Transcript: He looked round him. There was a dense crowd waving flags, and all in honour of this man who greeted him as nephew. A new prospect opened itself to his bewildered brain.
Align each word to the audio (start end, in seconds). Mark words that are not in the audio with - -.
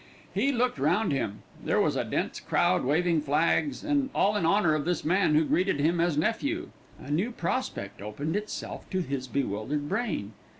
He 0.33 0.51
looked 0.51 0.79
round 0.79 1.11
him. 1.11 1.43
There 1.63 1.79
was 1.79 1.95
a 1.95 2.03
dense 2.03 2.39
crowd 2.39 2.83
waving 2.83 3.21
flags, 3.21 3.83
and 3.83 4.09
all 4.15 4.35
in 4.35 4.47
honour 4.47 4.73
of 4.73 4.83
this 4.83 5.05
man 5.05 5.35
who 5.35 5.43
greeted 5.45 5.79
him 5.79 5.99
as 6.01 6.17
nephew. 6.17 6.69
A 6.99 7.11
new 7.11 7.29
prospect 7.29 8.01
opened 8.01 8.35
itself 8.35 8.89
to 8.89 9.01
his 9.01 9.27
bewildered 9.27 9.87
brain. 9.87 10.33